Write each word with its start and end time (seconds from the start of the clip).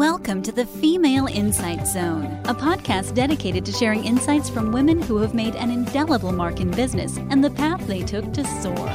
Welcome 0.00 0.40
to 0.44 0.52
the 0.52 0.64
Female 0.64 1.26
Insight 1.26 1.86
Zone, 1.86 2.24
a 2.46 2.54
podcast 2.54 3.14
dedicated 3.14 3.66
to 3.66 3.72
sharing 3.72 4.02
insights 4.02 4.48
from 4.48 4.72
women 4.72 5.02
who 5.02 5.18
have 5.18 5.34
made 5.34 5.54
an 5.56 5.70
indelible 5.70 6.32
mark 6.32 6.58
in 6.58 6.70
business 6.70 7.18
and 7.18 7.44
the 7.44 7.50
path 7.50 7.86
they 7.86 8.02
took 8.02 8.32
to 8.32 8.42
soar. 8.62 8.86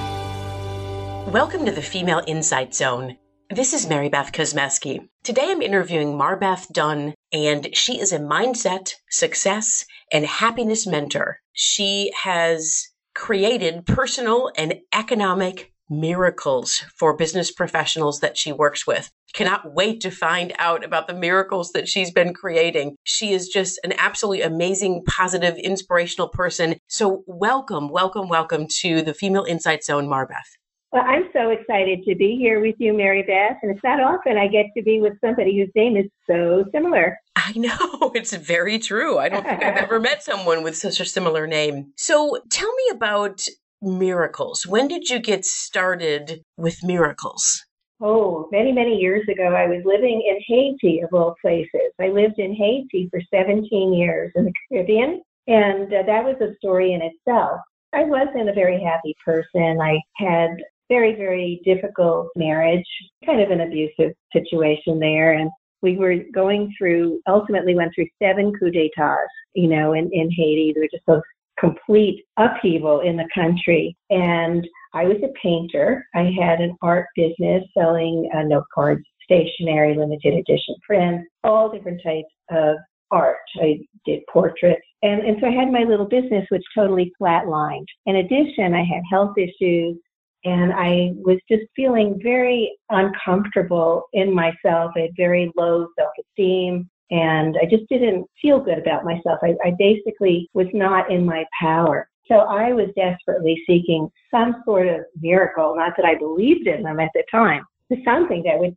Welcome 1.32 1.64
to 1.68 1.72
the 1.72 1.84
Female 1.84 2.24
Insight 2.26 2.74
Zone. 2.74 3.18
This 3.52 3.72
is 3.72 3.88
Mary 3.88 4.10
Beth 4.10 4.32
Kosmeski. 4.32 5.08
Today 5.22 5.52
I'm 5.52 5.62
interviewing 5.62 6.18
Marbeth 6.18 6.74
Dunn, 6.74 7.14
and 7.32 7.68
she 7.78 8.00
is 8.02 8.12
a 8.12 8.18
mindset, 8.18 8.96
success, 9.08 9.86
and 10.12 10.26
happiness 10.26 10.88
mentor. 10.88 11.38
She 11.54 12.12
has 12.24 12.90
created 13.14 13.86
personal 13.86 14.52
and 14.58 14.80
economic 14.92 15.72
miracles 15.90 16.84
for 16.96 17.16
business 17.16 17.52
professionals 17.52 18.20
that 18.20 18.38
she 18.38 18.52
works 18.52 18.88
with. 18.88 19.12
Cannot 19.34 19.74
wait 19.74 20.02
to 20.02 20.12
find 20.12 20.54
out 20.58 20.84
about 20.84 21.08
the 21.08 21.14
miracles 21.14 21.72
that 21.74 21.88
she's 21.88 22.12
been 22.12 22.34
creating. 22.34 22.96
She 23.04 23.34
is 23.34 23.48
just 23.50 23.80
an 23.84 23.94
absolutely 23.98 24.44
amazing, 24.44 25.04
positive, 25.08 25.56
inspirational 25.58 26.30
person. 26.30 26.76
So, 26.88 27.24
welcome, 27.28 27.90
welcome, 27.90 28.30
welcome 28.30 28.68
to 28.82 29.02
the 29.02 29.14
Female 29.14 29.44
Insight 29.44 29.84
Zone, 29.84 30.08
Marbeth. 30.08 30.58
Well, 30.92 31.04
I'm 31.06 31.26
so 31.34 31.50
excited 31.50 32.06
to 32.06 32.16
be 32.16 32.38
here 32.38 32.62
with 32.62 32.76
you, 32.78 32.94
Mary 32.94 33.22
Beth. 33.22 33.58
And 33.62 33.72
it's 33.72 33.84
not 33.84 34.00
often 34.00 34.38
I 34.38 34.48
get 34.48 34.68
to 34.78 34.82
be 34.82 35.02
with 35.02 35.20
somebody 35.20 35.60
whose 35.60 35.72
name 35.76 35.98
is 35.98 36.06
so 36.26 36.64
similar. 36.72 37.18
I 37.36 37.52
know, 37.58 38.12
it's 38.16 38.34
very 38.34 38.80
true. 38.80 39.18
I 39.18 39.28
don't 39.28 39.44
think 39.44 39.62
I've 39.62 39.76
ever 39.76 40.00
met 40.00 40.24
someone 40.24 40.64
with 40.64 40.78
such 40.78 41.02
a 41.02 41.06
similar 41.06 41.48
name. 41.48 41.92
So 41.98 42.40
tell 42.50 42.74
me 42.74 42.84
about 42.94 43.46
miracles. 43.86 44.66
When 44.68 44.88
did 44.88 45.10
you 45.10 45.20
get 45.20 45.46
started 45.46 46.42
with 46.58 46.84
miracles? 46.84 47.64
Oh, 48.02 48.50
many, 48.52 48.74
many 48.74 48.96
years 48.98 49.26
ago, 49.30 49.56
I 49.56 49.68
was 49.68 49.82
living 49.86 50.22
in 50.28 50.38
Haiti, 50.48 51.00
of 51.00 51.14
all 51.14 51.36
places. 51.42 51.94
I 52.00 52.10
lived 52.10 52.40
in 52.40 52.54
Haiti 52.54 53.08
for 53.10 53.22
17 53.34 53.94
years 53.94 54.32
in 54.36 54.46
the 54.46 54.54
Caribbean, 54.68 55.22
and 55.48 55.94
uh, 55.94 56.04
that 56.06 56.26
was 56.26 56.36
a 56.42 56.56
story 56.58 56.94
in 56.94 57.02
itself. 57.02 57.62
I 57.94 58.04
wasn't 58.04 58.50
a 58.50 58.54
very 58.54 58.82
happy 58.84 59.16
person. 59.24 59.80
I 59.82 60.02
had 60.18 60.50
very, 60.90 61.16
very 61.16 61.62
difficult 61.64 62.28
marriage, 62.36 62.86
kind 63.26 63.42
of 63.42 63.50
an 63.50 63.62
abusive 63.62 64.14
situation 64.34 65.00
there. 65.00 65.34
And 65.34 65.50
we 65.82 65.98
were 65.98 66.16
going 66.34 66.74
through, 66.78 67.22
ultimately 67.28 67.76
went 67.76 67.94
through 67.96 68.08
seven 68.22 68.52
coups 68.60 68.74
d'etats, 68.74 69.32
you 69.54 69.70
know, 69.70 69.94
in, 69.94 70.10
in 70.12 70.30
Haiti. 70.32 70.74
There 70.74 70.84
were 70.84 70.90
just 70.92 71.06
those 71.08 71.22
complete 71.60 72.24
upheaval 72.38 73.02
in 73.02 73.18
the 73.18 73.28
country. 73.34 73.96
And 74.10 74.68
I 74.94 75.06
was 75.06 75.18
a 75.24 75.34
painter. 75.42 76.06
I 76.16 76.32
had 76.40 76.62
an 76.62 76.76
art 76.82 77.08
business 77.16 77.64
selling 77.78 78.30
uh, 78.36 78.44
note 78.44 78.66
cards, 78.74 79.04
stationery, 79.24 79.96
limited 79.96 80.34
edition 80.34 80.76
prints, 80.86 81.26
all 81.44 81.70
different 81.70 82.02
types 82.04 82.34
of 82.52 82.78
art. 83.12 83.38
I 83.62 83.80
did 84.06 84.22
portraits. 84.32 84.82
And, 85.02 85.22
and 85.22 85.38
so 85.40 85.48
I 85.48 85.52
had 85.52 85.72
my 85.72 85.84
little 85.84 86.08
business, 86.08 86.46
which 86.50 86.64
totally 86.76 87.12
flatlined. 87.22 87.86
In 88.06 88.18
addition, 88.18 88.74
I 88.74 88.84
had 88.84 89.02
health 89.10 89.38
issues 89.38 89.98
and 90.46 90.72
I 90.74 91.12
was 91.16 91.40
just 91.50 91.64
feeling 91.76 92.20
very 92.22 92.72
uncomfortable 92.90 94.04
in 94.14 94.34
myself. 94.34 94.92
I 94.96 95.02
had 95.02 95.12
very 95.18 95.52
low 95.58 95.88
self 95.98 96.12
esteem 96.20 96.90
and 97.12 97.58
I 97.62 97.66
just 97.66 97.88
didn't 97.90 98.26
feel 98.42 98.60
good 98.60 98.80
about 98.80 99.06
myself. 99.06 99.40
I, 99.44 99.56
I 99.64 99.74
basically 99.78 100.50
was 100.54 100.68
not 100.74 101.12
in 101.12 101.26
my 101.26 101.46
power. 101.60 102.10
So 102.28 102.36
I 102.36 102.74
was 102.74 102.90
desperately 102.96 103.62
seeking 103.68 104.10
some 104.32 104.64
sort 104.66 104.88
of 104.88 105.02
miracle, 105.22 105.76
not 105.76 105.94
that 105.98 106.06
I 106.06 106.16
believed 106.16 106.68
in 106.68 106.82
them 106.84 107.00
at 107.00 107.12
the 107.14 107.24
time, 107.30 107.64
but 107.90 108.00
something 108.04 108.42
that 108.44 108.58
would 108.58 108.76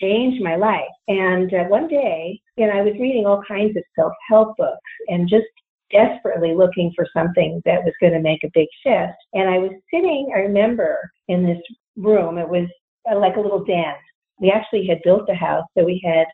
change 0.00 0.40
my 0.40 0.56
life. 0.56 0.82
And 1.08 1.52
uh, 1.54 1.64
one 1.64 1.88
day, 1.88 2.40
you 2.56 2.66
know, 2.66 2.72
I 2.72 2.82
was 2.82 2.94
reading 3.00 3.24
all 3.24 3.42
kinds 3.48 3.76
of 3.76 3.82
self-help 3.98 4.56
books 4.58 4.78
and 5.08 5.28
just 5.28 5.46
desperately 5.90 6.54
looking 6.54 6.92
for 6.94 7.06
something 7.16 7.62
that 7.64 7.82
was 7.84 7.94
going 8.00 8.12
to 8.12 8.20
make 8.20 8.44
a 8.44 8.50
big 8.52 8.68
shift. 8.82 9.16
And 9.32 9.48
I 9.48 9.58
was 9.58 9.72
sitting, 9.92 10.30
I 10.34 10.40
remember, 10.40 11.10
in 11.28 11.44
this 11.44 11.58
room. 11.96 12.38
It 12.38 12.48
was 12.48 12.68
uh, 13.10 13.18
like 13.18 13.36
a 13.36 13.40
little 13.40 13.64
den. 13.64 13.94
We 14.40 14.50
actually 14.50 14.86
had 14.86 15.00
built 15.04 15.26
the 15.26 15.34
house, 15.34 15.64
so 15.76 15.84
we 15.84 16.00
had 16.04 16.26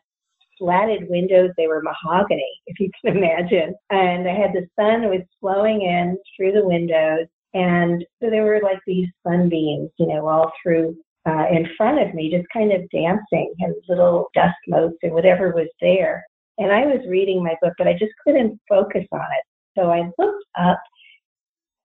slatted 0.57 1.09
windows. 1.09 1.51
They 1.57 1.67
were 1.67 1.81
mahogany, 1.81 2.49
if 2.67 2.79
you 2.79 2.89
can 3.01 3.17
imagine. 3.17 3.75
And 3.89 4.27
I 4.27 4.33
had 4.33 4.53
the 4.53 4.67
sun 4.79 5.09
was 5.09 5.21
flowing 5.39 5.81
in 5.81 6.17
through 6.35 6.53
the 6.53 6.67
windows. 6.67 7.27
And 7.53 8.05
so 8.21 8.29
there 8.29 8.43
were 8.43 8.61
like 8.63 8.79
these 8.85 9.07
sunbeams, 9.25 9.89
you 9.97 10.07
know, 10.07 10.27
all 10.27 10.51
through 10.61 10.97
uh, 11.27 11.45
in 11.51 11.67
front 11.75 11.99
of 11.99 12.13
me, 12.13 12.31
just 12.31 12.47
kind 12.53 12.71
of 12.71 12.89
dancing 12.89 13.53
and 13.59 13.75
little 13.89 14.29
dust 14.33 14.55
motes 14.67 14.97
and 15.03 15.13
whatever 15.13 15.51
was 15.51 15.67
there. 15.81 16.23
And 16.57 16.71
I 16.71 16.85
was 16.85 17.05
reading 17.07 17.43
my 17.43 17.55
book, 17.61 17.73
but 17.77 17.87
I 17.87 17.93
just 17.93 18.13
couldn't 18.25 18.59
focus 18.69 19.05
on 19.11 19.21
it. 19.21 19.43
So 19.77 19.91
I 19.91 20.09
looked 20.17 20.45
up 20.57 20.81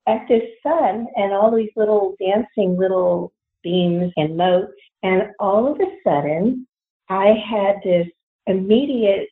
at 0.06 0.26
this 0.28 0.42
sun 0.62 1.06
and 1.16 1.32
all 1.32 1.54
these 1.54 1.70
little 1.76 2.14
dancing 2.20 2.76
little 2.78 3.32
beams 3.62 4.12
and 4.16 4.36
motes. 4.36 4.72
And 5.02 5.24
all 5.38 5.70
of 5.70 5.80
a 5.80 5.90
sudden, 6.04 6.66
I 7.08 7.34
had 7.48 7.76
this 7.84 8.06
immediate 8.46 9.28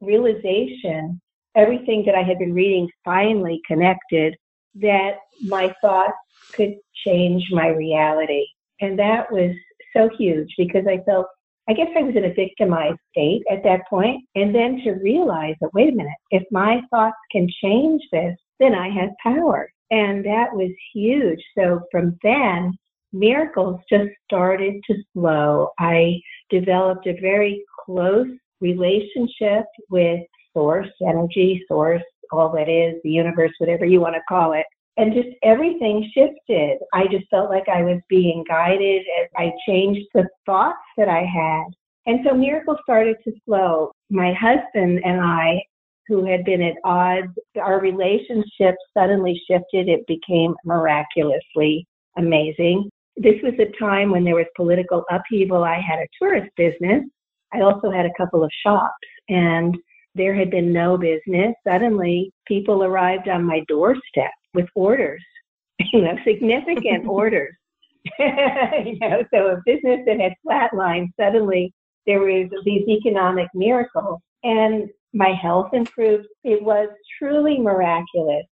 realization 0.00 1.20
everything 1.56 2.04
that 2.06 2.14
I 2.14 2.22
had 2.22 2.38
been 2.38 2.54
reading 2.54 2.88
finally 3.04 3.60
connected 3.66 4.36
that 4.76 5.14
my 5.42 5.74
thoughts 5.80 6.16
could 6.52 6.74
change 7.04 7.44
my 7.50 7.68
reality. 7.68 8.46
And 8.80 8.98
that 8.98 9.30
was 9.30 9.54
so 9.94 10.08
huge 10.16 10.48
because 10.56 10.86
I 10.86 11.02
felt, 11.04 11.26
I 11.68 11.72
guess 11.72 11.88
I 11.96 12.02
was 12.02 12.14
in 12.16 12.24
a 12.24 12.34
victimized 12.34 12.98
state 13.10 13.42
at 13.50 13.62
that 13.64 13.80
point. 13.88 14.24
And 14.34 14.54
then 14.54 14.80
to 14.84 14.92
realize 14.92 15.56
that, 15.60 15.74
wait 15.74 15.92
a 15.92 15.96
minute, 15.96 16.12
if 16.30 16.44
my 16.50 16.80
thoughts 16.90 17.16
can 17.32 17.48
change 17.62 18.02
this, 18.12 18.36
then 18.58 18.74
I 18.74 18.88
have 18.90 19.10
power. 19.22 19.70
And 19.90 20.24
that 20.24 20.52
was 20.52 20.70
huge. 20.94 21.40
So 21.58 21.80
from 21.90 22.16
then, 22.22 22.72
miracles 23.12 23.80
just 23.90 24.10
started 24.24 24.74
to 24.86 25.02
flow. 25.12 25.70
I 25.80 26.20
developed 26.48 27.08
a 27.08 27.20
very 27.20 27.64
close 27.84 28.28
relationship 28.60 29.64
with 29.88 30.20
source, 30.52 30.88
energy, 31.06 31.64
source, 31.68 32.02
all 32.32 32.50
that 32.52 32.68
is, 32.68 33.00
the 33.02 33.10
universe, 33.10 33.52
whatever 33.58 33.84
you 33.84 34.00
want 34.00 34.14
to 34.14 34.20
call 34.28 34.52
it. 34.52 34.66
And 34.96 35.14
just 35.14 35.28
everything 35.42 36.10
shifted. 36.14 36.78
I 36.92 37.04
just 37.10 37.28
felt 37.30 37.50
like 37.50 37.68
I 37.68 37.82
was 37.82 38.00
being 38.08 38.44
guided. 38.48 39.02
As 39.20 39.28
I 39.36 39.52
changed 39.66 40.06
the 40.14 40.28
thoughts 40.46 40.78
that 40.96 41.08
I 41.08 41.24
had. 41.24 41.64
And 42.06 42.20
so 42.26 42.34
miracles 42.34 42.78
started 42.82 43.16
to 43.24 43.32
flow. 43.44 43.92
My 44.10 44.32
husband 44.34 45.00
and 45.04 45.20
I, 45.20 45.62
who 46.06 46.24
had 46.24 46.44
been 46.44 46.60
at 46.60 46.74
odds, 46.84 47.32
our 47.60 47.80
relationship 47.80 48.74
suddenly 48.96 49.40
shifted. 49.48 49.88
It 49.88 50.06
became 50.06 50.54
miraculously 50.64 51.86
amazing. 52.16 52.90
This 53.16 53.36
was 53.42 53.54
a 53.58 53.78
time 53.78 54.10
when 54.10 54.24
there 54.24 54.34
was 54.34 54.46
political 54.56 55.04
upheaval. 55.10 55.62
I 55.62 55.80
had 55.80 56.00
a 56.00 56.08
tourist 56.18 56.50
business 56.56 57.04
I 57.52 57.60
also 57.62 57.90
had 57.90 58.06
a 58.06 58.12
couple 58.16 58.44
of 58.44 58.50
shops 58.64 58.92
and 59.28 59.76
there 60.14 60.34
had 60.34 60.50
been 60.50 60.72
no 60.72 60.96
business. 60.96 61.54
Suddenly 61.66 62.32
people 62.46 62.82
arrived 62.82 63.28
on 63.28 63.44
my 63.44 63.62
doorstep 63.68 64.32
with 64.54 64.66
orders, 64.74 65.22
you 65.92 66.02
know, 66.02 66.16
significant 66.24 67.06
orders. 67.08 67.54
you 68.18 68.98
know, 68.98 69.22
so 69.32 69.48
a 69.48 69.62
business 69.66 70.00
that 70.06 70.18
had 70.18 70.32
flatlined, 70.46 71.08
suddenly 71.20 71.72
there 72.06 72.20
was 72.20 72.48
these 72.64 72.88
economic 72.88 73.46
miracles 73.54 74.20
and 74.42 74.88
my 75.12 75.32
health 75.40 75.68
improved. 75.74 76.26
It 76.44 76.62
was 76.62 76.88
truly 77.18 77.58
miraculous. 77.58 78.46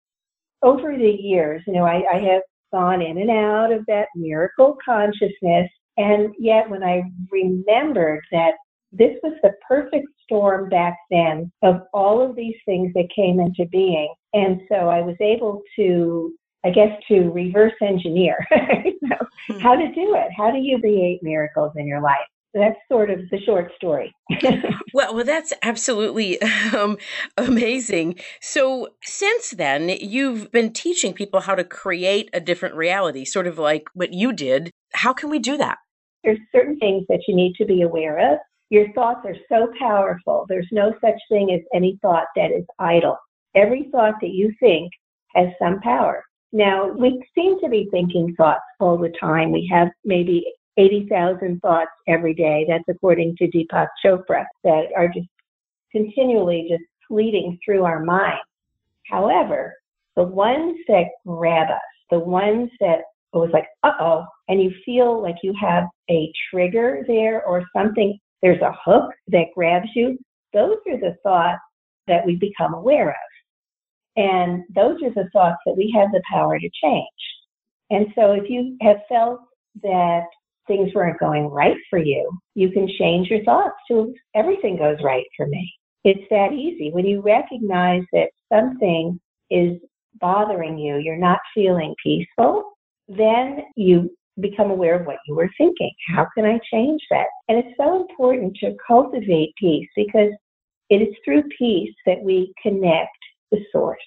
Over 0.64 0.98
the 0.98 1.10
years, 1.10 1.62
you 1.68 1.74
know, 1.74 1.86
I, 1.86 2.04
I 2.12 2.20
have 2.20 2.42
gone 2.74 3.02
in 3.02 3.20
and 3.20 3.30
out 3.30 3.72
of 3.72 3.86
that 3.88 4.08
miracle 4.16 4.78
consciousness. 4.84 5.70
And 5.98 6.34
yet 6.38 6.70
when 6.70 6.84
I 6.84 7.04
remembered 7.32 8.24
that 8.32 8.54
this 8.92 9.16
was 9.24 9.34
the 9.44 9.52
perfect 9.68 10.08
storm 10.24 10.70
back 10.70 10.98
then 11.10 11.52
of 11.64 11.82
all 11.94 12.22
of 12.22 12.36
these 12.36 12.56
things 12.66 12.92
that 12.94 13.08
came 13.16 13.40
into 13.40 13.66
being. 13.70 14.14
And 14.34 14.62
so 14.70 14.76
I 14.90 15.02
was 15.02 15.16
able 15.22 15.62
to, 15.78 16.34
I 16.66 16.70
guess, 16.70 16.92
to 17.10 17.30
reverse 17.32 17.74
engineer 17.82 18.38
hmm. 18.52 19.60
how 19.60 19.76
to 19.76 19.88
do 19.94 20.16
it. 20.16 20.30
How 20.36 20.52
do 20.52 20.60
you 20.60 20.80
create 20.80 21.20
miracles 21.22 21.74
in 21.76 21.88
your 21.88 22.02
life? 22.02 22.18
that's 22.54 22.78
sort 22.90 23.10
of 23.10 23.20
the 23.30 23.40
short 23.46 23.72
story. 23.76 24.14
well, 24.94 25.14
well, 25.14 25.26
that's 25.26 25.54
absolutely 25.64 26.42
um, 26.42 26.98
amazing. 27.38 28.16
So, 28.42 28.90
since 29.04 29.52
then, 29.52 29.90
you've 29.90 30.52
been 30.52 30.74
teaching 30.74 31.14
people 31.14 31.42
how 31.42 31.56
to 31.56 31.64
create 31.64 32.30
a 32.34 32.40
different 32.40 32.76
reality, 32.76 33.26
sort 33.26 33.48
of 33.48 33.58
like 33.58 33.88
what 33.94 34.14
you 34.14 34.34
did. 34.34 34.72
How 34.94 35.14
can 35.14 35.30
we 35.30 35.40
do 35.40 35.58
that? 35.58 35.78
There's 36.24 36.40
certain 36.52 36.78
things 36.80 37.06
that 37.10 37.24
you 37.28 37.36
need 37.36 37.54
to 37.56 37.66
be 37.66 37.82
aware 37.82 38.34
of. 38.34 38.40
Your 38.70 38.92
thoughts 38.94 39.26
are 39.26 39.36
so 39.50 39.72
powerful. 39.80 40.46
There's 40.50 40.68
no 40.72 40.94
such 41.02 41.20
thing 41.30 41.52
as 41.54 41.62
any 41.74 41.98
thought 42.02 42.28
that 42.36 42.52
is 42.52 42.66
idle. 42.80 43.18
Every 43.56 43.90
thought 43.92 44.16
that 44.22 44.32
you 44.32 44.54
think 44.60 44.92
has 45.36 45.48
some 45.60 45.80
power. 45.82 46.24
Now, 46.52 46.92
we 46.92 47.22
seem 47.36 47.60
to 47.62 47.70
be 47.70 47.88
thinking 47.92 48.34
thoughts 48.36 48.64
all 48.80 48.98
the 48.98 49.14
time. 49.20 49.52
We 49.52 49.70
have 49.72 49.90
maybe 50.06 50.46
80,000 50.78 51.60
thoughts 51.62 51.92
every 52.08 52.34
day. 52.34 52.66
That's 52.68 52.84
according 52.90 53.36
to 53.38 53.48
Deepak 53.48 53.88
Chopra, 54.04 54.46
that 54.64 54.86
are 54.96 55.08
just 55.08 55.28
continually 55.92 56.68
just 56.70 56.84
fleeting 57.08 57.58
through 57.64 57.84
our 57.84 58.04
mind. 58.04 58.40
However, 59.10 59.74
the 60.16 60.24
ones 60.24 60.78
that 60.88 61.06
grab 61.26 61.70
us, 61.70 61.80
the 62.12 62.20
ones 62.20 62.70
that 62.80 63.00
it 63.34 63.38
was 63.38 63.50
like, 63.52 63.68
uh 63.84 63.92
oh, 64.00 64.26
and 64.48 64.62
you 64.62 64.72
feel 64.86 65.22
like 65.22 65.36
you 65.44 65.54
have 65.60 65.86
a 66.10 66.32
trigger 66.50 67.04
there 67.08 67.44
or 67.46 67.64
something, 67.76 68.18
there's 68.42 68.62
a 68.62 68.76
hook 68.84 69.12
that 69.30 69.48
grabs 69.56 69.90
you, 69.96 70.18
those 70.54 70.78
are 70.88 71.00
the 71.00 71.16
thoughts 71.24 71.60
that 72.08 72.26
we 72.26 72.36
become 72.36 72.74
aware 72.74 73.10
of. 73.10 73.16
And 74.16 74.64
those 74.74 74.98
are 75.04 75.14
the 75.14 75.30
thoughts 75.32 75.58
that 75.66 75.76
we 75.78 75.94
have 75.96 76.12
the 76.12 76.22
power 76.32 76.58
to 76.60 76.70
change. 76.84 77.08
And 77.90 78.08
so 78.16 78.32
if 78.32 78.50
you 78.50 78.78
have 78.82 78.98
felt 79.08 79.40
that 79.84 80.24
things 80.68 80.94
weren't 80.94 81.20
going 81.20 81.46
right 81.46 81.78
for 81.90 82.00
you, 82.00 82.30
you 82.56 82.72
can 82.72 82.88
change 83.00 83.30
your 83.30 83.44
thoughts 83.44 83.76
to 83.90 84.14
everything 84.36 84.78
goes 84.78 84.98
right 85.04 85.26
for 85.36 85.48
me. 85.48 85.72
It's 86.04 86.28
that 86.30 86.54
easy. 86.54 86.92
When 86.92 87.06
you 87.06 87.22
recognize 87.22 88.04
that 88.14 88.30
something 88.52 89.20
is 89.50 89.78
bothering 90.20 90.78
you, 90.78 90.98
you're 90.98 91.18
not 91.18 91.40
feeling 91.54 91.94
peaceful, 92.04 92.72
then 93.08 93.60
you 93.76 94.10
become 94.40 94.72
aware 94.72 95.00
of 95.00 95.06
what 95.06 95.18
you 95.28 95.36
were 95.36 95.50
thinking. 95.58 95.92
How 96.08 96.28
can 96.36 96.46
I 96.46 96.60
change 96.72 97.02
that? 97.10 97.28
And 97.48 97.58
it's 97.58 97.78
so 97.78 98.02
important 98.02 98.56
to 98.62 98.76
cultivate 98.86 99.54
peace 99.60 99.88
because 99.96 100.32
it 100.90 101.02
is 101.02 101.14
through 101.24 101.44
peace 101.58 101.94
that 102.06 102.22
we 102.22 102.54
connect 102.62 103.18
the 103.52 103.60
source. 103.72 104.00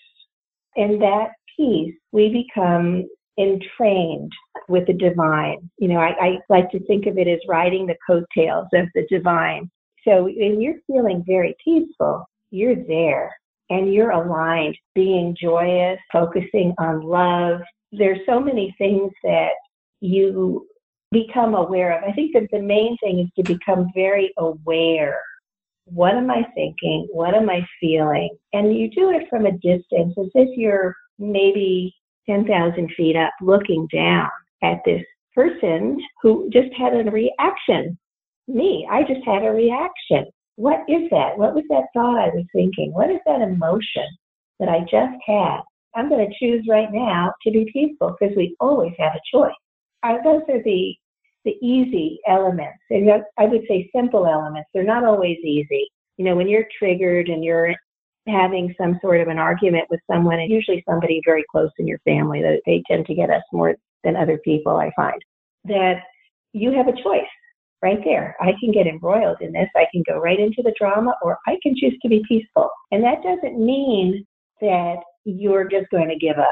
And 0.77 1.01
that 1.03 1.31
peace, 1.57 1.95
we 2.13 2.47
become 2.47 3.05
entrained 3.39 4.33
with 4.69 4.87
the 4.87 4.93
divine. 4.93 5.71
You 5.79 5.89
know, 5.89 5.99
I, 5.99 6.15
I 6.21 6.39
like 6.49 6.71
to 6.71 6.85
think 6.87 7.07
of 7.07 7.19
it 7.19 7.29
as 7.29 7.39
riding 7.49 7.87
the 7.87 7.97
coattails 8.07 8.69
of 8.73 8.87
the 8.95 9.07
divine. 9.11 9.71
So 10.07 10.25
when 10.25 10.61
you're 10.61 10.81
feeling 10.87 11.25
very 11.27 11.55
peaceful, 11.63 12.25
you're 12.51 12.77
there 12.87 13.35
and 13.69 13.93
you're 13.93 14.11
aligned, 14.11 14.77
being 14.95 15.37
joyous, 15.41 15.99
focusing 16.13 16.75
on 16.79 17.03
love. 17.03 17.61
There's 17.93 18.21
so 18.27 18.41
many 18.41 18.75
things 18.79 19.13
that 19.23 19.51
you 20.01 20.67
become 21.11 21.55
aware 21.55 21.97
of. 21.97 22.05
I 22.05 22.13
think 22.13 22.33
that 22.35 22.49
the 22.53 22.63
main 22.63 22.97
thing 23.03 23.21
is 23.21 23.29
to 23.37 23.55
become 23.55 23.89
very 23.95 24.33
aware. 24.39 25.21
What 25.85 26.15
am 26.15 26.31
I 26.31 26.47
thinking? 26.55 27.09
What 27.11 27.35
am 27.35 27.51
I 27.51 27.67
feeling? 27.81 28.31
And 28.53 28.77
you 28.77 28.91
do 28.91 29.11
it 29.11 29.29
from 29.29 29.47
a 29.47 29.53
distance 29.53 30.15
as 30.19 30.31
if 30.35 30.57
you're 30.57 30.95
maybe 31.19 31.95
10,000 32.29 32.91
feet 32.97 33.17
up 33.17 33.33
looking 33.41 33.89
down 33.93 34.29
at 34.63 34.79
this 34.85 35.03
person 35.35 35.99
who 36.23 36.49
just 36.53 36.73
had 36.79 36.95
a 36.95 37.11
reaction. 37.11 37.99
Me, 38.47 38.87
I 38.91 39.03
just 39.03 39.25
had 39.25 39.45
a 39.45 39.51
reaction. 39.51 40.27
What 40.57 40.81
is 40.89 41.09
that? 41.11 41.37
What 41.39 41.55
was 41.55 41.65
that 41.71 41.85
thought 41.95 42.19
I 42.19 42.29
was 42.29 42.45
thinking? 42.55 42.93
What 42.93 43.11
is 43.11 43.21
that 43.27 43.41
emotion 43.41 44.07
that 44.61 44.69
I 44.69 44.81
just 44.81 45.19
had? 45.27 45.61
I'm 45.95 46.09
going 46.09 46.29
to 46.29 46.35
choose 46.39 46.67
right 46.69 46.93
now 46.93 47.33
to 47.43 47.51
be 47.51 47.71
peaceful 47.73 48.15
because 48.19 48.37
we 48.37 48.55
always 48.61 48.93
have 48.99 49.13
a 49.15 49.37
choice. 49.37 49.53
Uh, 50.03 50.17
those 50.25 50.43
are 50.49 50.63
the 50.63 50.95
the 51.45 51.57
easy 51.63 52.21
elements. 52.29 52.79
And 52.91 53.11
I 53.39 53.47
would 53.47 53.63
say 53.67 53.91
simple 53.95 54.27
elements. 54.27 54.69
They're 54.75 54.83
not 54.83 55.05
always 55.05 55.39
easy. 55.39 55.89
You 56.19 56.27
know, 56.27 56.37
when 56.37 56.49
you're 56.49 56.67
triggered 56.79 57.29
and 57.29 57.43
you're 57.43 57.75
having 58.29 58.75
some 58.79 58.99
sort 59.01 59.21
of 59.21 59.29
an 59.29 59.39
argument 59.39 59.87
with 59.89 60.01
someone, 60.11 60.39
and 60.39 60.51
usually 60.51 60.85
somebody 60.87 61.23
very 61.25 61.45
close 61.51 61.71
in 61.79 61.87
your 61.87 61.99
family, 62.01 62.43
that 62.43 62.61
they 62.67 62.83
tend 62.87 63.07
to 63.07 63.15
get 63.15 63.31
us 63.31 63.43
more 63.53 63.75
than 64.05 64.17
other 64.17 64.39
people, 64.45 64.77
I 64.77 64.91
find, 64.95 65.21
that 65.65 66.03
you 66.53 66.73
have 66.73 66.89
a 66.89 67.03
choice 67.03 67.25
right 67.83 68.01
there. 68.05 68.37
I 68.41 68.53
can 68.61 68.71
get 68.71 68.87
embroiled 68.87 69.39
in 69.41 69.53
this. 69.53 69.69
I 69.75 69.87
can 69.91 70.03
go 70.07 70.19
right 70.19 70.39
into 70.39 70.63
the 70.63 70.75
drama, 70.79 71.15
or 71.23 71.39
I 71.47 71.57
can 71.63 71.75
choose 71.75 71.97
to 72.03 72.09
be 72.09 72.23
peaceful. 72.29 72.69
And 72.91 73.03
that 73.03 73.23
doesn't 73.23 73.59
mean 73.59 74.27
that 74.61 74.97
you're 75.25 75.69
just 75.69 75.89
going 75.91 76.09
to 76.09 76.19
give 76.19 76.39
up. 76.39 76.47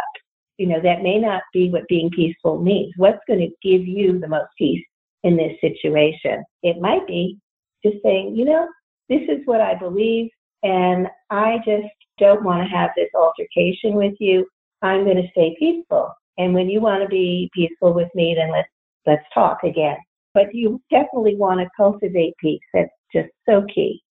You 0.58 0.66
know, 0.66 0.80
that 0.82 1.02
may 1.02 1.18
not 1.18 1.42
be 1.52 1.70
what 1.70 1.88
being 1.88 2.10
peaceful 2.10 2.60
means. 2.60 2.92
What's 2.96 3.22
going 3.26 3.40
to 3.40 3.68
give 3.68 3.86
you 3.86 4.18
the 4.18 4.28
most 4.28 4.48
peace 4.56 4.84
in 5.22 5.36
this 5.36 5.52
situation? 5.60 6.44
It 6.62 6.80
might 6.80 7.06
be 7.06 7.38
just 7.84 7.96
saying, 8.02 8.36
you 8.36 8.44
know, 8.44 8.68
this 9.08 9.22
is 9.28 9.38
what 9.44 9.60
I 9.60 9.74
believe. 9.74 10.30
And 10.62 11.06
I 11.30 11.58
just 11.58 11.86
don't 12.18 12.44
want 12.44 12.62
to 12.62 12.76
have 12.76 12.90
this 12.96 13.08
altercation 13.14 13.94
with 13.94 14.14
you. 14.18 14.46
I'm 14.82 15.04
going 15.04 15.16
to 15.16 15.30
stay 15.30 15.56
peaceful. 15.58 16.12
And 16.38 16.54
when 16.54 16.68
you 16.68 16.80
want 16.80 17.02
to 17.02 17.08
be 17.08 17.50
peaceful 17.54 17.92
with 17.92 18.08
me, 18.14 18.34
then 18.36 18.50
let's 18.52 18.68
let's 19.06 19.24
talk 19.32 19.62
again. 19.64 19.96
But 20.34 20.54
you 20.54 20.80
definitely 20.90 21.36
want 21.36 21.60
to 21.60 21.68
cultivate 21.76 22.34
peace. 22.40 22.60
That's 22.74 22.90
just 23.12 23.28
so 23.48 23.64
key. 23.74 24.02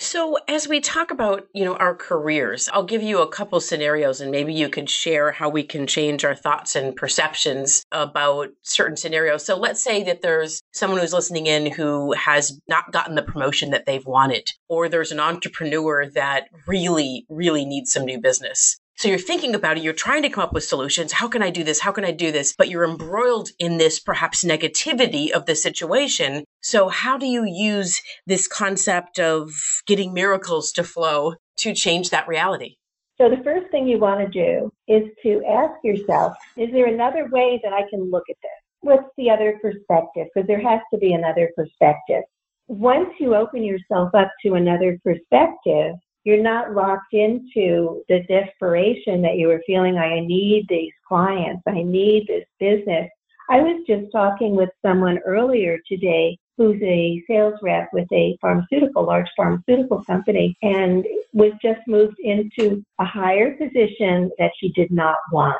So, 0.00 0.38
as 0.46 0.68
we 0.68 0.80
talk 0.80 1.10
about, 1.10 1.48
you 1.52 1.64
know, 1.64 1.74
our 1.74 1.92
careers, 1.92 2.68
I'll 2.72 2.84
give 2.84 3.02
you 3.02 3.18
a 3.18 3.26
couple 3.26 3.58
scenarios 3.60 4.20
and 4.20 4.30
maybe 4.30 4.54
you 4.54 4.68
could 4.68 4.88
share 4.88 5.32
how 5.32 5.48
we 5.48 5.64
can 5.64 5.88
change 5.88 6.24
our 6.24 6.36
thoughts 6.36 6.76
and 6.76 6.94
perceptions 6.94 7.84
about 7.90 8.50
certain 8.62 8.96
scenarios. 8.96 9.44
So, 9.44 9.56
let's 9.56 9.82
say 9.82 10.04
that 10.04 10.22
there's 10.22 10.62
someone 10.72 11.00
who's 11.00 11.12
listening 11.12 11.48
in 11.48 11.72
who 11.72 12.12
has 12.12 12.60
not 12.68 12.92
gotten 12.92 13.16
the 13.16 13.22
promotion 13.22 13.70
that 13.72 13.86
they've 13.86 14.06
wanted, 14.06 14.48
or 14.68 14.88
there's 14.88 15.10
an 15.10 15.18
entrepreneur 15.18 16.06
that 16.10 16.44
really, 16.68 17.26
really 17.28 17.64
needs 17.64 17.90
some 17.90 18.04
new 18.04 18.20
business. 18.20 18.78
So 18.98 19.06
you're 19.06 19.18
thinking 19.20 19.54
about 19.54 19.76
it, 19.76 19.84
you're 19.84 19.92
trying 19.92 20.22
to 20.22 20.28
come 20.28 20.42
up 20.42 20.52
with 20.52 20.64
solutions. 20.64 21.12
How 21.12 21.28
can 21.28 21.40
I 21.40 21.50
do 21.50 21.62
this? 21.62 21.78
How 21.78 21.92
can 21.92 22.04
I 22.04 22.10
do 22.10 22.32
this? 22.32 22.52
But 22.58 22.68
you're 22.68 22.84
embroiled 22.84 23.50
in 23.60 23.78
this 23.78 24.00
perhaps 24.00 24.42
negativity 24.42 25.30
of 25.30 25.46
the 25.46 25.54
situation. 25.54 26.42
So 26.62 26.88
how 26.88 27.16
do 27.16 27.26
you 27.26 27.44
use 27.44 28.02
this 28.26 28.48
concept 28.48 29.20
of 29.20 29.52
getting 29.86 30.12
miracles 30.12 30.72
to 30.72 30.82
flow 30.82 31.36
to 31.58 31.74
change 31.74 32.10
that 32.10 32.26
reality? 32.26 32.74
So 33.18 33.30
the 33.30 33.40
first 33.44 33.70
thing 33.70 33.86
you 33.86 34.00
want 34.00 34.20
to 34.20 34.28
do 34.28 34.72
is 34.88 35.04
to 35.22 35.44
ask 35.48 35.74
yourself, 35.84 36.36
is 36.56 36.72
there 36.72 36.86
another 36.86 37.28
way 37.30 37.60
that 37.62 37.72
I 37.72 37.88
can 37.88 38.10
look 38.10 38.24
at 38.28 38.36
this? 38.42 38.50
What's 38.80 39.08
the 39.16 39.30
other 39.30 39.60
perspective? 39.62 40.26
Because 40.34 40.48
there 40.48 40.60
has 40.60 40.80
to 40.92 40.98
be 40.98 41.12
another 41.12 41.52
perspective. 41.54 42.24
Once 42.66 43.10
you 43.20 43.36
open 43.36 43.62
yourself 43.62 44.12
up 44.16 44.32
to 44.44 44.54
another 44.54 44.98
perspective, 45.04 45.94
you're 46.28 46.42
not 46.42 46.74
locked 46.74 47.14
into 47.14 48.02
the 48.10 48.20
desperation 48.28 49.22
that 49.22 49.36
you 49.38 49.48
were 49.48 49.62
feeling. 49.66 49.96
I 49.96 50.20
need 50.20 50.66
these 50.68 50.92
clients. 51.08 51.62
I 51.66 51.82
need 51.82 52.26
this 52.26 52.44
business. 52.60 53.08
I 53.48 53.62
was 53.62 53.82
just 53.88 54.12
talking 54.12 54.54
with 54.54 54.68
someone 54.84 55.20
earlier 55.24 55.78
today 55.90 56.36
who's 56.58 56.82
a 56.82 57.24
sales 57.26 57.54
rep 57.62 57.88
with 57.94 58.06
a 58.12 58.36
pharmaceutical, 58.42 59.06
large 59.06 59.28
pharmaceutical 59.38 60.04
company, 60.04 60.54
and 60.60 61.02
was 61.32 61.52
just 61.62 61.80
moved 61.86 62.18
into 62.18 62.84
a 63.00 63.06
higher 63.06 63.56
position 63.56 64.30
that 64.38 64.50
she 64.60 64.70
did 64.72 64.90
not 64.90 65.16
want. 65.32 65.56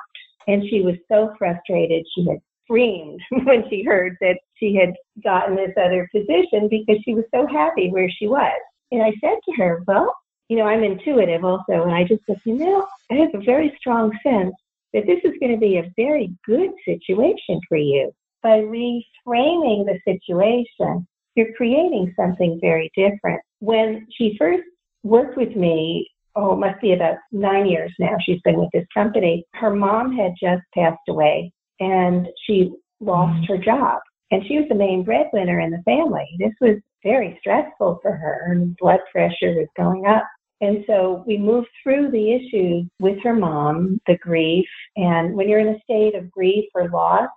And 0.48 0.62
she 0.68 0.82
was 0.82 0.96
so 1.10 1.32
frustrated. 1.38 2.04
She 2.14 2.26
had 2.28 2.40
screamed 2.64 3.22
when 3.30 3.64
she 3.70 3.84
heard 3.84 4.18
that 4.20 4.38
she 4.58 4.74
had 4.74 4.92
gotten 5.24 5.56
this 5.56 5.72
other 5.82 6.06
position 6.14 6.68
because 6.68 7.00
she 7.06 7.14
was 7.14 7.24
so 7.34 7.46
happy 7.46 7.88
where 7.88 8.10
she 8.10 8.28
was. 8.28 8.60
And 8.92 9.02
I 9.02 9.12
said 9.22 9.38
to 9.48 9.56
her, 9.56 9.82
Well, 9.86 10.14
you 10.48 10.56
know, 10.56 10.64
I'm 10.64 10.82
intuitive 10.82 11.44
also, 11.44 11.82
and 11.82 11.92
I 11.92 12.04
just 12.04 12.22
said, 12.26 12.40
you 12.44 12.56
know, 12.56 12.86
I 13.10 13.14
have 13.14 13.34
a 13.34 13.44
very 13.44 13.74
strong 13.78 14.10
sense 14.22 14.54
that 14.94 15.06
this 15.06 15.20
is 15.24 15.38
going 15.40 15.52
to 15.52 15.58
be 15.58 15.76
a 15.76 15.92
very 15.96 16.32
good 16.46 16.70
situation 16.84 17.60
for 17.68 17.76
you. 17.76 18.10
By 18.42 18.60
reframing 18.60 19.84
the 19.84 19.98
situation, 20.06 21.06
you're 21.34 21.52
creating 21.56 22.14
something 22.16 22.58
very 22.60 22.90
different. 22.96 23.40
When 23.60 24.06
she 24.16 24.36
first 24.38 24.62
worked 25.02 25.36
with 25.36 25.54
me, 25.54 26.08
oh, 26.34 26.54
it 26.54 26.56
must 26.56 26.80
be 26.80 26.92
about 26.92 27.16
nine 27.32 27.66
years 27.66 27.92
now, 27.98 28.16
she's 28.24 28.40
been 28.42 28.58
with 28.58 28.70
this 28.72 28.86
company. 28.94 29.44
Her 29.54 29.74
mom 29.74 30.16
had 30.16 30.32
just 30.40 30.62
passed 30.74 30.96
away 31.08 31.52
and 31.80 32.26
she 32.46 32.72
lost 33.00 33.46
her 33.48 33.58
job. 33.58 34.00
And 34.30 34.42
she 34.46 34.58
was 34.58 34.66
the 34.68 34.74
main 34.74 35.04
breadwinner 35.04 35.60
in 35.60 35.70
the 35.70 35.82
family. 35.84 36.26
This 36.38 36.52
was 36.60 36.76
very 37.02 37.38
stressful 37.40 38.00
for 38.02 38.12
her, 38.12 38.52
and 38.52 38.76
blood 38.76 39.00
pressure 39.10 39.54
was 39.54 39.68
going 39.76 40.06
up. 40.06 40.24
And 40.60 40.84
so 40.86 41.24
we 41.26 41.38
moved 41.38 41.68
through 41.82 42.10
the 42.10 42.32
issues 42.32 42.86
with 42.98 43.18
her 43.22 43.34
mom, 43.34 44.00
the 44.06 44.18
grief. 44.18 44.66
And 44.96 45.34
when 45.34 45.48
you're 45.48 45.60
in 45.60 45.68
a 45.68 45.80
state 45.80 46.14
of 46.14 46.30
grief 46.30 46.64
or 46.74 46.88
loss, 46.88 47.28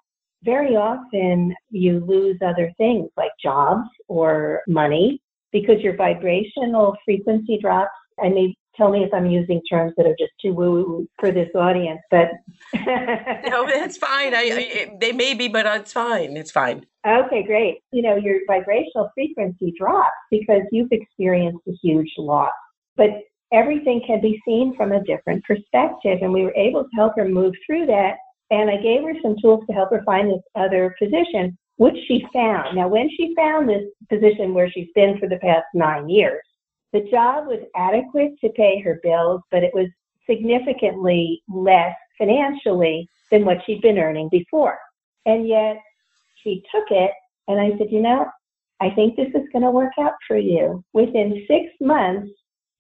very 0.43 0.75
often 0.75 1.53
you 1.69 2.03
lose 2.03 2.37
other 2.43 2.71
things 2.77 3.09
like 3.15 3.31
jobs 3.41 3.87
or 4.07 4.61
money 4.67 5.21
because 5.51 5.81
your 5.81 5.95
vibrational 5.95 6.95
frequency 7.05 7.59
drops. 7.61 7.91
I 8.23 8.29
may 8.29 8.55
tell 8.75 8.89
me 8.89 9.03
if 9.03 9.13
I'm 9.13 9.27
using 9.27 9.61
terms 9.69 9.93
that 9.97 10.07
are 10.07 10.15
just 10.17 10.31
too 10.41 10.53
woo 10.53 10.71
woo 10.71 11.07
for 11.19 11.31
this 11.31 11.49
audience, 11.55 12.01
but 12.09 12.29
no, 12.73 13.67
that's 13.67 13.97
fine. 13.97 14.33
I, 14.33 14.89
I, 14.89 14.97
they 14.99 15.11
may 15.11 15.33
be, 15.35 15.47
but 15.47 15.65
it's 15.67 15.93
fine. 15.93 16.37
It's 16.37 16.51
fine. 16.51 16.85
Okay, 17.05 17.43
great. 17.43 17.79
You 17.91 18.01
know, 18.01 18.15
your 18.15 18.39
vibrational 18.47 19.09
frequency 19.13 19.73
drops 19.77 20.09
because 20.31 20.61
you've 20.71 20.91
experienced 20.91 21.61
a 21.67 21.73
huge 21.83 22.11
loss 22.17 22.51
but 23.01 23.24
everything 23.51 24.00
can 24.05 24.22
be 24.22 24.39
seen 24.46 24.75
from 24.75 24.91
a 24.91 25.03
different 25.03 25.43
perspective. 25.43 26.20
And 26.22 26.31
we 26.31 26.43
were 26.43 26.53
able 26.55 26.84
to 26.84 26.96
help 26.96 27.13
her 27.17 27.27
move 27.27 27.55
through 27.65 27.88
that. 27.88 28.17
And 28.51 28.70
I 28.70 28.77
gave 28.77 29.01
her 29.01 29.15
some 29.24 29.36
tools 29.41 29.63
to 29.65 29.74
help 29.74 29.89
her 29.89 30.03
find 30.05 30.29
this 30.29 30.43
other 30.55 30.96
position, 31.00 31.58
which 31.77 31.96
she 32.08 32.27
found. 32.31 32.75
Now, 32.75 32.88
when 32.88 33.10
she 33.17 33.34
found 33.36 33.67
this 33.67 33.86
position 34.08 34.53
where 34.53 34.70
she's 34.70 34.89
been 34.93 35.17
for 35.17 35.27
the 35.27 35.39
past 35.39 35.65
nine 35.74 36.10
years, 36.10 36.43
the 36.93 37.08
job 37.10 37.48
was 37.48 37.65
adequate 37.75 38.34
to 38.41 38.50
pay 38.50 38.79
her 38.81 39.00
bills, 39.01 39.41
but 39.50 39.63
it 39.63 39.74
was 39.74 39.88
significantly 40.29 41.41
less 41.50 41.96
financially 42.20 43.10
than 43.31 43.46
what 43.46 43.58
she'd 43.65 43.81
been 43.81 43.98
earning 43.98 44.29
before. 44.29 44.77
And 45.25 45.48
yet 45.48 45.77
she 46.43 46.62
took 46.72 46.91
it, 46.91 47.12
and 47.48 47.60
I 47.60 47.75
said, 47.79 47.88
You 47.89 48.01
know, 48.01 48.27
I 48.79 48.91
think 48.91 49.15
this 49.15 49.29
is 49.29 49.50
going 49.51 49.63
to 49.63 49.72
work 49.72 49.93
out 50.00 50.13
for 50.27 50.38
you. 50.38 50.84
Within 50.93 51.46
six 51.48 51.72
months, 51.79 52.31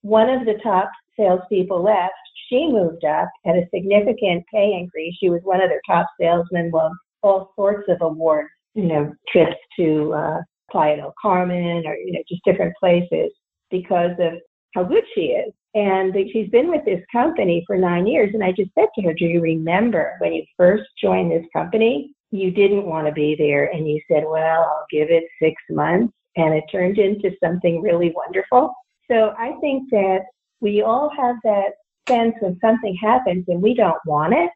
one 0.01 0.29
of 0.29 0.45
the 0.45 0.59
top 0.63 0.89
salespeople 1.17 1.83
left. 1.83 2.13
She 2.49 2.67
moved 2.67 3.05
up, 3.05 3.29
had 3.45 3.55
a 3.55 3.67
significant 3.73 4.43
pay 4.53 4.73
increase. 4.73 5.15
She 5.19 5.29
was 5.29 5.41
one 5.43 5.61
of 5.61 5.69
their 5.69 5.81
top 5.87 6.07
salesmen, 6.19 6.71
won 6.71 6.91
all 7.23 7.53
sorts 7.55 7.87
of 7.87 7.97
awards, 8.01 8.49
you 8.73 8.85
know, 8.85 9.13
trips 9.31 9.55
to 9.77 10.13
uh, 10.13 10.41
Playa 10.69 10.97
del 10.97 11.13
Carmen 11.21 11.85
or, 11.85 11.95
you 11.95 12.13
know, 12.13 12.23
just 12.27 12.43
different 12.43 12.73
places 12.79 13.31
because 13.69 14.11
of 14.19 14.33
how 14.73 14.83
good 14.83 15.03
she 15.13 15.27
is. 15.27 15.53
And 15.73 16.13
she's 16.33 16.49
been 16.49 16.69
with 16.69 16.83
this 16.85 17.01
company 17.11 17.63
for 17.65 17.77
nine 17.77 18.05
years. 18.05 18.31
And 18.33 18.43
I 18.43 18.51
just 18.51 18.71
said 18.77 18.87
to 18.95 19.01
her, 19.03 19.13
Do 19.13 19.25
you 19.25 19.41
remember 19.41 20.15
when 20.19 20.33
you 20.33 20.43
first 20.57 20.83
joined 21.01 21.31
this 21.31 21.45
company? 21.53 22.11
You 22.31 22.51
didn't 22.51 22.85
want 22.85 23.07
to 23.07 23.13
be 23.13 23.35
there. 23.37 23.65
And 23.67 23.87
you 23.87 24.01
said, 24.11 24.23
Well, 24.27 24.63
I'll 24.63 24.85
give 24.89 25.09
it 25.09 25.23
six 25.41 25.55
months. 25.69 26.13
And 26.35 26.53
it 26.53 26.63
turned 26.71 26.97
into 26.97 27.31
something 27.41 27.81
really 27.81 28.13
wonderful. 28.15 28.73
So 29.11 29.33
I 29.37 29.53
think 29.59 29.89
that 29.91 30.19
we 30.61 30.81
all 30.81 31.11
have 31.17 31.35
that 31.43 31.71
sense 32.07 32.33
when 32.39 32.57
something 32.61 32.95
happens 32.95 33.45
and 33.47 33.61
we 33.61 33.73
don't 33.73 33.99
want 34.05 34.33
it. 34.33 34.49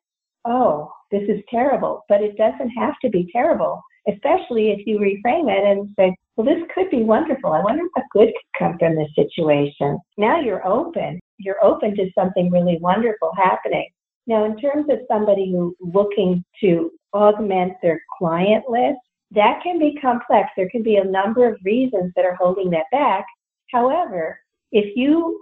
Oh, 0.46 0.92
this 1.12 1.24
is 1.28 1.44
terrible. 1.50 2.04
But 2.08 2.22
it 2.22 2.38
doesn't 2.38 2.70
have 2.70 2.94
to 3.02 3.10
be 3.10 3.28
terrible, 3.32 3.82
especially 4.08 4.70
if 4.72 4.86
you 4.86 5.00
reframe 5.00 5.52
it 5.52 5.64
and 5.66 5.90
say, 5.98 6.16
well, 6.36 6.46
this 6.46 6.64
could 6.74 6.90
be 6.90 7.04
wonderful. 7.04 7.54
I 7.54 7.62
wonder 7.62 7.84
what 7.94 8.06
good 8.12 8.28
could 8.28 8.60
come 8.60 8.78
from 8.78 8.96
this 8.96 9.10
situation. 9.16 10.00
Now 10.18 10.40
you're 10.40 10.66
open. 10.66 11.20
You're 11.38 11.64
open 11.64 11.96
to 11.96 12.10
something 12.18 12.52
really 12.52 12.78
wonderful 12.82 13.32
happening. 13.36 13.90
Now, 14.28 14.46
in 14.46 14.58
terms 14.58 14.88
of 14.90 15.00
somebody 15.10 15.54
looking 15.80 16.44
to 16.62 16.92
augment 17.14 17.74
their 17.82 18.02
client 18.18 18.66
list, 18.68 19.00
that 19.32 19.60
can 19.62 19.80
be 19.80 19.98
complex. 20.02 20.50
There 20.56 20.70
can 20.70 20.82
be 20.82 20.96
a 20.96 21.04
number 21.04 21.48
of 21.48 21.58
reasons 21.64 22.12
that 22.16 22.26
are 22.26 22.36
holding 22.36 22.70
that 22.72 22.86
back. 22.92 23.26
However, 23.72 24.40
if 24.72 24.96
you 24.96 25.40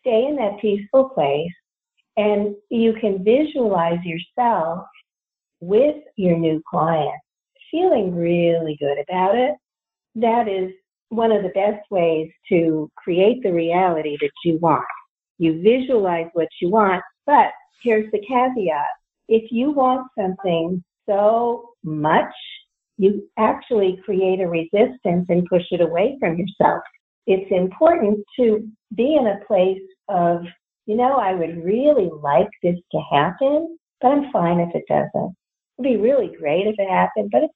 stay 0.00 0.26
in 0.26 0.36
that 0.36 0.60
peaceful 0.60 1.10
place 1.10 1.52
and 2.16 2.54
you 2.70 2.94
can 3.00 3.24
visualize 3.24 3.98
yourself 4.04 4.84
with 5.60 5.96
your 6.16 6.38
new 6.38 6.62
client, 6.68 7.18
feeling 7.70 8.14
really 8.14 8.76
good 8.80 8.98
about 9.08 9.36
it, 9.36 9.54
that 10.16 10.48
is 10.48 10.72
one 11.10 11.32
of 11.32 11.42
the 11.42 11.50
best 11.50 11.84
ways 11.90 12.30
to 12.48 12.90
create 12.96 13.42
the 13.42 13.52
reality 13.52 14.16
that 14.20 14.30
you 14.44 14.58
want. 14.58 14.84
You 15.38 15.60
visualize 15.62 16.28
what 16.34 16.48
you 16.60 16.70
want, 16.70 17.02
but 17.26 17.50
here's 17.82 18.10
the 18.12 18.20
caveat. 18.26 18.86
If 19.28 19.50
you 19.50 19.70
want 19.70 20.08
something 20.18 20.82
so 21.08 21.70
much, 21.82 22.32
you 22.98 23.26
actually 23.38 24.00
create 24.04 24.40
a 24.40 24.48
resistance 24.48 25.26
and 25.28 25.46
push 25.46 25.64
it 25.70 25.80
away 25.80 26.16
from 26.20 26.36
yourself. 26.36 26.82
It's 27.26 27.50
important 27.50 28.24
to 28.38 28.68
be 28.94 29.16
in 29.16 29.26
a 29.26 29.44
place 29.46 29.82
of, 30.08 30.42
you 30.86 30.96
know, 30.96 31.16
I 31.16 31.34
would 31.34 31.64
really 31.64 32.10
like 32.22 32.48
this 32.62 32.76
to 32.92 33.00
happen, 33.12 33.78
but 34.00 34.08
I'm 34.08 34.32
fine 34.32 34.60
if 34.60 34.74
it 34.74 34.84
doesn't. 34.88 35.34
It'd 35.78 35.92
be 35.92 35.96
really 35.96 36.34
great 36.38 36.66
if 36.66 36.74
it 36.78 36.90
happened, 36.90 37.30
but 37.30 37.44
it's, 37.44 37.54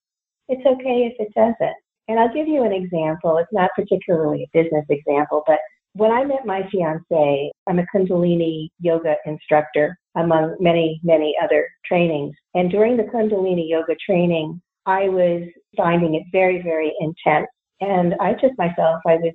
it's 0.48 0.66
okay 0.66 1.10
if 1.10 1.14
it 1.18 1.32
doesn't. 1.34 1.76
And 2.08 2.20
I'll 2.20 2.32
give 2.32 2.48
you 2.48 2.64
an 2.64 2.72
example. 2.72 3.38
It's 3.38 3.52
not 3.52 3.70
particularly 3.74 4.44
a 4.44 4.62
business 4.62 4.84
example, 4.90 5.42
but 5.46 5.58
when 5.94 6.10
I 6.10 6.24
met 6.24 6.44
my 6.44 6.68
fiance, 6.70 7.52
I'm 7.66 7.78
a 7.78 7.86
Kundalini 7.94 8.68
yoga 8.80 9.14
instructor 9.26 9.96
among 10.16 10.56
many, 10.60 11.00
many 11.04 11.34
other 11.42 11.68
trainings. 11.86 12.34
And 12.54 12.70
during 12.70 12.96
the 12.96 13.04
Kundalini 13.04 13.68
yoga 13.68 13.94
training, 14.04 14.60
I 14.86 15.08
was 15.08 15.48
finding 15.76 16.14
it 16.14 16.24
very, 16.32 16.62
very 16.62 16.92
intense. 17.00 17.46
And 17.80 18.14
I 18.20 18.34
took 18.34 18.52
myself, 18.58 19.00
I 19.06 19.16
was 19.16 19.32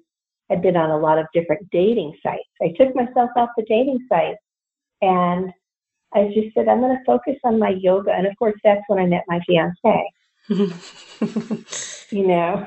had 0.49 0.61
been 0.61 0.75
on 0.75 0.89
a 0.89 0.97
lot 0.97 1.19
of 1.19 1.25
different 1.33 1.69
dating 1.71 2.17
sites. 2.23 2.49
I 2.61 2.73
took 2.77 2.95
myself 2.95 3.29
off 3.35 3.49
the 3.55 3.65
dating 3.67 4.05
sites 4.09 4.39
and 5.01 5.51
I 6.13 6.31
just 6.33 6.53
said, 6.53 6.67
I'm 6.67 6.79
going 6.79 6.95
to 6.95 7.03
focus 7.05 7.35
on 7.43 7.59
my 7.59 7.69
yoga. 7.69 8.11
And 8.11 8.25
of 8.25 8.35
course, 8.37 8.55
that's 8.63 8.81
when 8.87 8.99
I 8.99 9.05
met 9.05 9.23
my 9.27 9.39
fiance. 9.45 10.11
you 10.49 12.27
know, 12.27 12.65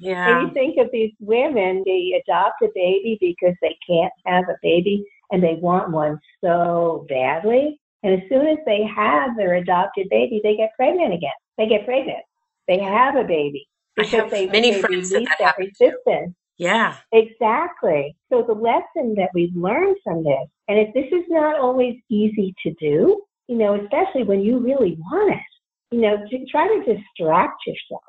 yeah. 0.00 0.38
and 0.38 0.48
you 0.48 0.54
think 0.54 0.76
of 0.78 0.90
these 0.92 1.12
women, 1.18 1.82
they 1.86 2.22
adopt 2.22 2.60
a 2.62 2.68
baby 2.74 3.16
because 3.20 3.56
they 3.62 3.76
can't 3.88 4.12
have 4.26 4.44
a 4.50 4.56
baby 4.62 5.04
and 5.30 5.42
they 5.42 5.54
want 5.54 5.90
one 5.90 6.20
so 6.44 7.06
badly. 7.08 7.80
And 8.02 8.20
as 8.20 8.28
soon 8.28 8.46
as 8.46 8.58
they 8.66 8.84
have 8.84 9.36
their 9.36 9.54
adopted 9.54 10.08
baby, 10.10 10.40
they 10.42 10.56
get 10.56 10.72
pregnant 10.76 11.14
again. 11.14 11.30
They 11.56 11.66
get 11.66 11.86
pregnant. 11.86 12.22
They 12.68 12.80
have 12.80 13.16
a 13.16 13.24
baby 13.24 13.66
because 13.96 14.30
they, 14.30 14.46
many 14.46 14.72
they 14.72 14.80
friends 14.80 15.10
that, 15.10 15.24
that, 15.24 15.38
that 15.38 15.58
resistance. 15.58 16.34
Yeah. 16.58 16.96
Exactly. 17.12 18.16
So 18.30 18.44
the 18.46 18.54
lesson 18.54 19.14
that 19.16 19.30
we've 19.34 19.54
learned 19.54 19.96
from 20.04 20.22
this, 20.22 20.48
and 20.68 20.78
if 20.78 20.92
this 20.94 21.06
is 21.12 21.24
not 21.28 21.58
always 21.58 21.96
easy 22.08 22.54
to 22.64 22.72
do, 22.74 23.22
you 23.48 23.56
know, 23.56 23.74
especially 23.74 24.24
when 24.24 24.40
you 24.40 24.58
really 24.58 24.96
want 24.98 25.34
it, 25.34 25.94
you 25.94 26.00
know, 26.00 26.16
to 26.16 26.46
try 26.50 26.68
to 26.68 26.78
distract 26.80 27.66
yourself 27.66 28.02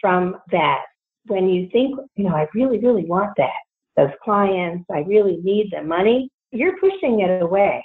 from 0.00 0.36
that 0.52 0.82
when 1.26 1.48
you 1.48 1.68
think, 1.70 1.98
you 2.16 2.24
know, 2.24 2.34
I 2.34 2.46
really, 2.54 2.78
really 2.78 3.04
want 3.04 3.32
that. 3.36 3.50
Those 3.96 4.12
clients, 4.22 4.84
I 4.92 4.98
really 5.00 5.38
need 5.42 5.70
the 5.72 5.82
money. 5.82 6.28
You're 6.52 6.78
pushing 6.78 7.20
it 7.20 7.42
away. 7.42 7.84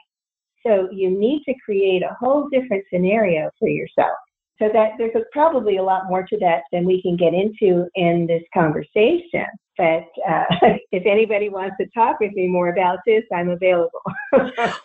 So 0.66 0.90
you 0.92 1.10
need 1.10 1.44
to 1.46 1.54
create 1.66 2.04
a 2.04 2.16
whole 2.20 2.50
different 2.50 2.84
scenario 2.94 3.50
for 3.58 3.68
yourself. 3.68 4.18
So 4.60 4.70
that 4.74 4.92
there's 4.98 5.16
a, 5.16 5.22
probably 5.32 5.78
a 5.78 5.84
lot 5.84 6.04
more 6.08 6.24
to 6.24 6.38
that 6.40 6.62
than 6.72 6.86
we 6.86 7.02
can 7.02 7.18
get 7.18 7.34
into 7.34 7.88
in 7.96 8.28
this 8.28 8.44
conversation. 8.54 9.48
But 9.78 10.06
uh, 10.30 10.44
if 10.92 11.06
anybody 11.06 11.50
wants 11.50 11.78
to 11.80 11.88
talk 11.94 12.20
with 12.20 12.34
me 12.34 12.48
more 12.48 12.70
about 12.70 13.00
this, 13.06 13.24
I'm 13.34 13.50
available. 13.50 14.02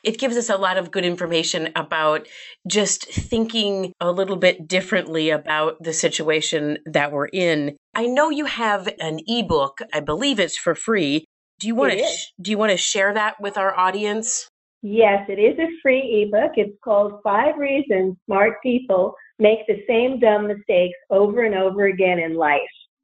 it 0.03 0.19
gives 0.19 0.37
us 0.37 0.49
a 0.49 0.57
lot 0.57 0.79
of 0.79 0.91
good 0.91 1.05
information 1.05 1.71
about 1.77 2.27
just 2.67 3.05
thinking 3.05 3.93
a 4.01 4.11
little 4.11 4.37
bit 4.37 4.67
differently 4.67 5.31
about 5.31 5.83
the 5.83 5.93
situation 5.93 6.79
that 6.87 7.13
we're 7.13 7.27
in. 7.27 7.77
I 7.95 8.07
know 8.07 8.31
you 8.31 8.47
have 8.47 8.89
an 9.01 9.21
ebook. 9.27 9.81
I 9.93 10.01
believe 10.01 10.41
it's 10.41 10.57
for 10.57 10.75
free. 10.75 11.27
Do 11.61 11.67
you 11.67 11.75
want 11.75 11.93
to 11.93 12.05
sh- 12.05 12.33
do 12.41 12.51
you 12.51 12.59
want 12.59 12.73
to 12.73 12.77
share 12.77 13.15
that 13.15 13.41
with 13.41 13.57
our 13.57 13.77
audience? 13.79 14.49
Yes, 14.83 15.27
it 15.29 15.41
is 15.41 15.59
a 15.59 15.69
free 15.83 16.29
ebook. 16.29 16.53
It's 16.57 16.77
called 16.85 17.21
Five 17.25 17.57
Reasons 17.59 18.17
Smart 18.27 18.63
People 18.63 19.15
Make 19.38 19.66
the 19.66 19.83
Same 19.87 20.19
Dumb 20.19 20.49
Mistakes 20.49 20.99
Over 21.11 21.45
and 21.45 21.55
Over 21.55 21.87
Again 21.87 22.19
in 22.19 22.35
Life. 22.35 22.61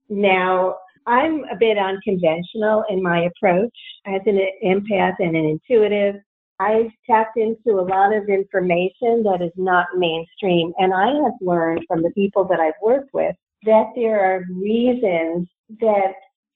Now, 0.08 0.76
I'm 1.06 1.44
a 1.50 1.56
bit 1.58 1.76
unconventional 1.78 2.84
in 2.88 3.02
my 3.02 3.24
approach 3.24 3.76
as 4.06 4.20
an 4.26 4.40
empath 4.64 5.16
and 5.18 5.36
an 5.36 5.44
intuitive. 5.44 6.16
I've 6.60 6.90
tapped 7.08 7.36
into 7.36 7.80
a 7.80 7.82
lot 7.82 8.14
of 8.14 8.28
information 8.28 9.22
that 9.24 9.40
is 9.42 9.52
not 9.56 9.86
mainstream, 9.96 10.72
and 10.78 10.94
I 10.94 11.06
have 11.06 11.32
learned 11.40 11.84
from 11.88 12.02
the 12.02 12.12
people 12.12 12.44
that 12.44 12.60
I've 12.60 12.80
worked 12.80 13.12
with 13.12 13.34
that 13.64 13.90
there 13.94 14.20
are 14.20 14.44
reasons 14.50 15.48
that 15.80 16.14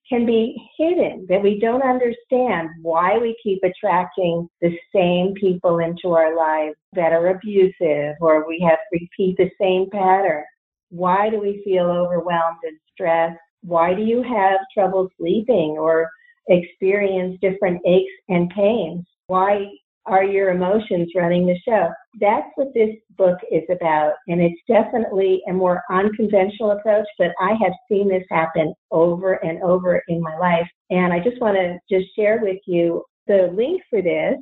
can 0.09 0.25
be 0.25 0.57
hidden, 0.79 1.27
that 1.29 1.43
we 1.43 1.59
don't 1.59 1.83
understand 1.83 2.69
why 2.83 3.19
we 3.19 3.37
keep 3.43 3.61
attracting 3.65 4.49
the 4.61 4.77
same 4.95 5.35
people 5.35 5.79
into 5.79 6.15
our 6.15 6.37
lives 6.37 6.77
that 6.93 7.13
are 7.13 7.29
abusive 7.29 8.15
or 8.21 8.47
we 8.47 8.65
have 8.69 8.79
repeat 8.93 9.37
the 9.37 9.51
same 9.61 9.89
pattern. 9.91 10.45
Why 10.91 11.31
do 11.31 11.41
we 11.41 11.63
feel 11.65 11.87
overwhelmed 11.87 12.59
and 12.63 12.79
stressed? 12.93 13.39
Why 13.63 13.95
do 13.95 14.03
you 14.03 14.23
have 14.23 14.61
trouble 14.73 15.09
sleeping 15.19 15.77
or 15.79 16.09
experience 16.49 17.39
different 17.41 17.81
aches 17.85 18.13
and 18.29 18.49
pains? 18.51 19.05
Why 19.27 19.67
are 20.07 20.25
your 20.25 20.51
emotions 20.51 21.11
running 21.15 21.47
the 21.47 21.59
show? 21.67 21.89
That's 22.21 22.49
what 22.55 22.69
this 22.75 22.91
book 23.17 23.39
is 23.51 23.65
about. 23.71 24.13
And 24.29 24.41
it's 24.41 24.61
definitely 24.69 25.43
a 25.49 25.53
more 25.53 25.83
unconventional 25.91 26.71
approach, 26.73 27.07
but 27.19 27.33
I 27.41 27.55
have 27.63 27.73
seen 27.89 28.09
this 28.09 28.25
happen 28.31 28.73
over 28.91 29.35
and 29.45 29.63
over 29.63 30.03
in 30.09 30.23
my 30.23 30.37
life. 30.39 30.69
And 30.91 31.13
I 31.13 31.21
just 31.21 31.41
want 31.41 31.57
to 31.57 31.79
just 31.91 32.15
share 32.17 32.39
with 32.41 32.59
you 32.67 33.03
the 33.27 33.53
link 33.55 33.83
for 33.91 34.03
this 34.03 34.37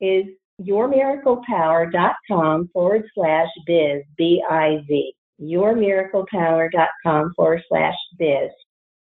is 0.00 0.24
yourmiraclepower.com 0.60 2.68
forward 2.72 3.04
slash 3.14 3.48
biz, 3.66 4.02
B-I-Z. 4.16 5.12
Yourmiraclepower.com 5.40 7.32
forward 7.34 7.62
slash 7.68 7.96
biz. 8.18 8.50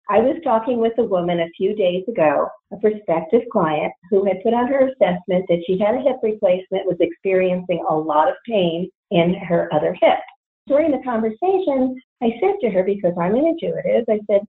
I 0.09 0.21
was 0.21 0.41
talking 0.45 0.79
with 0.79 0.93
a 0.99 1.05
woman 1.05 1.41
a 1.41 1.51
few 1.57 1.75
days 1.75 2.05
ago, 2.07 2.49
a 2.73 2.77
prospective 2.77 3.43
client 3.51 3.93
who 4.11 4.25
had 4.25 4.43
put 4.43 4.55
on 4.55 4.69
her 4.69 4.89
assessment 4.89 5.47
that 5.49 5.63
she 5.67 5.79
had 5.79 5.97
a 5.97 6.01
hip 6.01 6.19
replacement, 6.23 6.87
was 6.87 6.97
experiencing 7.01 7.85
a 7.89 7.95
lot 7.95 8.29
of 8.29 8.37
pain 8.49 8.89
in 9.11 9.35
her 9.35 9.69
other 9.73 9.97
hip. 10.01 10.19
during 10.69 10.91
the 10.91 11.03
conversation, 11.05 12.01
I 12.23 12.31
said 12.41 12.55
to 12.61 12.71
her, 12.71 12.83
because 12.83 13.15
I'm 13.21 13.35
an 13.35 13.47
intuitive, 13.47 14.05
I 14.09 14.21
said, 14.31 14.43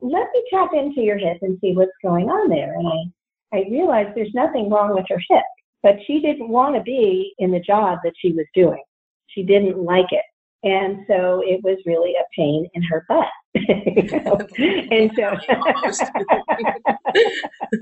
let 0.00 0.28
me 0.34 0.44
tap 0.50 0.70
into 0.72 1.02
your 1.02 1.18
hip 1.18 1.38
and 1.42 1.58
see 1.60 1.72
what's 1.72 1.90
going 2.02 2.28
on 2.28 2.48
there. 2.48 2.74
And 2.74 2.88
I, 2.88 3.58
I 3.58 3.70
realized 3.70 4.10
there's 4.14 4.34
nothing 4.34 4.70
wrong 4.70 4.94
with 4.94 5.06
her 5.08 5.20
hip, 5.28 5.44
but 5.82 5.96
she 6.06 6.20
didn't 6.20 6.48
want 6.48 6.76
to 6.76 6.82
be 6.82 7.34
in 7.38 7.50
the 7.50 7.60
job 7.60 7.98
that 8.04 8.14
she 8.16 8.32
was 8.32 8.46
doing. 8.54 8.82
She 9.28 9.42
didn't 9.42 9.78
like 9.78 10.10
it. 10.10 10.24
And 10.62 11.04
so 11.08 11.42
it 11.44 11.62
was 11.64 11.78
really 11.86 12.14
a 12.14 12.24
pain 12.36 12.68
in 12.74 12.82
her 12.82 13.06
butt. 13.08 13.26
and 13.54 15.10
so 15.16 15.24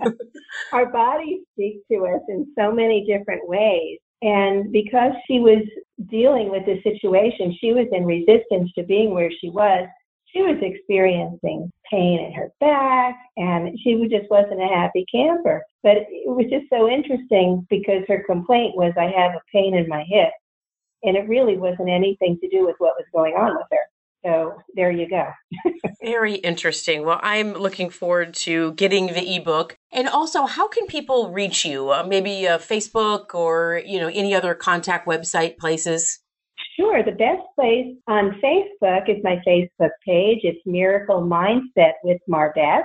our 0.72 0.86
bodies 0.86 1.40
speak 1.54 1.80
to 1.90 2.06
us 2.06 2.22
in 2.28 2.46
so 2.56 2.72
many 2.72 3.04
different 3.04 3.48
ways. 3.48 3.98
And 4.22 4.72
because 4.72 5.12
she 5.26 5.40
was 5.40 5.62
dealing 6.08 6.50
with 6.50 6.64
the 6.66 6.80
situation, 6.82 7.56
she 7.60 7.72
was 7.72 7.86
in 7.92 8.04
resistance 8.04 8.72
to 8.74 8.82
being 8.82 9.12
where 9.12 9.30
she 9.40 9.50
was. 9.50 9.86
She 10.26 10.42
was 10.42 10.58
experiencing 10.60 11.72
pain 11.90 12.20
in 12.20 12.32
her 12.34 12.52
back 12.60 13.16
and 13.36 13.78
she 13.80 13.94
just 14.10 14.30
wasn't 14.30 14.60
a 14.60 14.66
happy 14.66 15.06
camper. 15.10 15.64
But 15.82 15.96
it 15.96 16.26
was 16.26 16.46
just 16.50 16.66
so 16.70 16.88
interesting 16.88 17.66
because 17.70 18.02
her 18.08 18.22
complaint 18.24 18.76
was, 18.76 18.92
I 18.98 19.04
have 19.04 19.32
a 19.32 19.40
pain 19.52 19.74
in 19.74 19.88
my 19.88 20.04
hip. 20.06 20.30
And 21.02 21.16
it 21.16 21.28
really 21.28 21.56
wasn't 21.56 21.88
anything 21.88 22.38
to 22.40 22.48
do 22.48 22.66
with 22.66 22.76
what 22.78 22.94
was 22.96 23.06
going 23.12 23.34
on 23.34 23.56
with 23.56 23.66
her. 23.70 23.78
So 24.24 24.58
there 24.74 24.90
you 24.90 25.08
go. 25.08 25.28
Very 26.02 26.34
interesting. 26.34 27.04
Well, 27.04 27.20
I'm 27.22 27.52
looking 27.52 27.88
forward 27.88 28.34
to 28.34 28.72
getting 28.72 29.06
the 29.06 29.36
ebook. 29.36 29.76
And 29.92 30.08
also, 30.08 30.44
how 30.44 30.66
can 30.66 30.86
people 30.86 31.30
reach 31.30 31.64
you? 31.64 31.90
Uh, 31.90 32.04
maybe 32.06 32.48
uh, 32.48 32.58
Facebook 32.58 33.34
or 33.34 33.80
you 33.86 34.00
know 34.00 34.08
any 34.08 34.34
other 34.34 34.54
contact 34.54 35.06
website 35.06 35.56
places. 35.58 36.18
Sure. 36.76 37.02
The 37.04 37.12
best 37.12 37.42
place 37.54 37.96
on 38.08 38.40
Facebook 38.42 39.08
is 39.08 39.22
my 39.22 39.40
Facebook 39.46 39.90
page. 40.04 40.40
It's 40.42 40.60
Miracle 40.66 41.22
Mindset 41.22 41.92
with 42.02 42.20
Marbeth. 42.28 42.84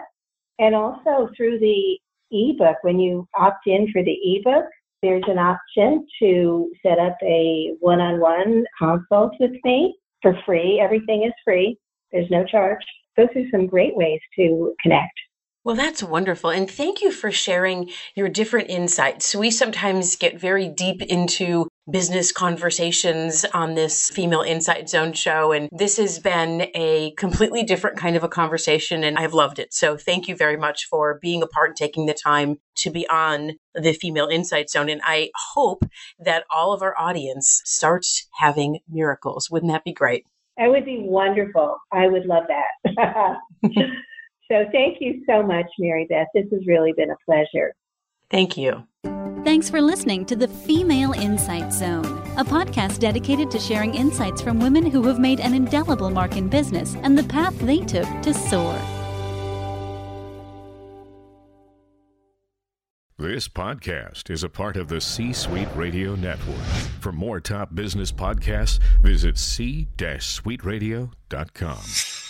And 0.60 0.75
also 0.75 1.29
through 1.36 1.60
the 1.60 1.98
ebook, 2.32 2.77
when 2.82 3.00
you 3.00 3.27
opt 3.38 3.65
in 3.65 3.91
for 3.91 4.03
the 4.03 4.12
ebook, 4.12 4.65
there's 5.03 5.24
an 5.27 5.38
option 5.38 6.07
to 6.19 6.72
set 6.81 6.98
up 6.98 7.17
a 7.22 7.75
one 7.81 8.00
on 8.00 8.19
one 8.19 8.63
consult 8.79 9.33
with 9.39 9.51
me 9.63 9.95
for 10.22 10.36
free. 10.45 10.79
Everything 10.81 11.24
is 11.25 11.33
free, 11.45 11.77
there's 12.12 12.31
no 12.31 12.43
charge. 12.45 12.79
Those 13.17 13.27
are 13.36 13.43
some 13.51 13.67
great 13.67 13.95
ways 13.95 14.22
to 14.38 14.74
connect. 14.81 15.12
Well, 15.63 15.75
that's 15.75 16.01
wonderful. 16.01 16.50
And 16.50 16.69
thank 16.69 17.01
you 17.01 17.12
for 17.12 17.31
sharing 17.31 17.89
your 18.15 18.27
different 18.27 18.69
insights. 18.69 19.27
So 19.27 19.39
we 19.39 19.51
sometimes 19.51 20.15
get 20.15 20.39
very 20.39 20.67
deep 20.67 21.01
into 21.03 21.67
business 21.89 22.31
conversations 22.31 23.45
on 23.53 23.75
this 23.75 24.09
Female 24.09 24.41
Insight 24.41 24.89
Zone 24.89 25.13
show. 25.13 25.51
And 25.51 25.69
this 25.71 25.97
has 25.97 26.19
been 26.19 26.67
a 26.73 27.11
completely 27.17 27.63
different 27.63 27.97
kind 27.97 28.15
of 28.15 28.23
a 28.23 28.29
conversation, 28.29 29.03
and 29.03 29.17
I've 29.17 29.33
loved 29.33 29.59
it. 29.59 29.73
So 29.73 29.97
thank 29.97 30.27
you 30.27 30.35
very 30.35 30.57
much 30.57 30.85
for 30.85 31.19
being 31.21 31.43
a 31.43 31.47
part 31.47 31.71
and 31.71 31.77
taking 31.77 32.05
the 32.05 32.13
time 32.13 32.57
to 32.77 32.89
be 32.89 33.07
on 33.09 33.53
the 33.75 33.93
Female 33.93 34.27
Insight 34.27 34.69
Zone. 34.69 34.89
And 34.89 35.01
I 35.03 35.29
hope 35.53 35.83
that 36.19 36.45
all 36.49 36.73
of 36.73 36.81
our 36.81 36.97
audience 36.97 37.61
starts 37.65 38.27
having 38.37 38.79
miracles. 38.89 39.49
Wouldn't 39.51 39.71
that 39.71 39.83
be 39.83 39.93
great? 39.93 40.25
That 40.57 40.69
would 40.69 40.85
be 40.85 40.99
wonderful. 41.01 41.77
I 41.91 42.07
would 42.07 42.25
love 42.25 42.43
that. 42.47 43.37
so 44.51 44.65
thank 44.71 44.97
you 44.99 45.23
so 45.27 45.41
much, 45.43 45.65
Mary 45.79 46.05
Beth. 46.07 46.27
This 46.33 46.45
has 46.51 46.61
really 46.67 46.93
been 46.95 47.09
a 47.09 47.17
pleasure. 47.25 47.73
Thank 48.29 48.55
you. 48.57 48.87
Thanks 49.43 49.69
for 49.69 49.81
listening 49.81 50.25
to 50.27 50.38
the 50.38 50.47
Female 50.47 51.12
Insight 51.12 51.73
Zone, 51.73 52.05
a 52.38 52.45
podcast 52.45 53.00
dedicated 53.00 53.51
to 53.51 53.59
sharing 53.59 53.93
insights 53.93 54.41
from 54.41 54.57
women 54.57 54.89
who 54.89 55.03
have 55.03 55.19
made 55.19 55.41
an 55.41 55.53
indelible 55.53 56.09
mark 56.09 56.38
in 56.38 56.47
business 56.47 56.95
and 57.03 57.17
the 57.17 57.25
path 57.25 57.53
they 57.59 57.79
took 57.79 58.07
to 58.21 58.33
soar. 58.33 58.79
This 63.17 63.50
podcast 63.50 64.29
is 64.29 64.45
a 64.45 64.50
part 64.50 64.77
of 64.77 64.88
the 64.88 65.01
C 65.01 65.33
Suite 65.33 65.68
Radio 65.75 66.15
Network. 66.15 66.63
For 67.01 67.11
more 67.11 67.41
top 67.41 67.75
business 67.75 68.13
podcasts, 68.13 68.79
visit 69.01 69.37
c-suiteradio.com. 69.37 72.23